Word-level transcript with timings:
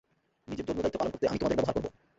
নিজের 0.49 0.65
ধর্মীয় 0.67 0.83
দায়িত্ব 0.85 0.99
পালন 1.01 1.11
করতে 1.13 1.29
আমি 1.29 1.37
তোমাদের 1.39 1.57
ব্যবহার 1.57 1.75
করব। 1.75 1.87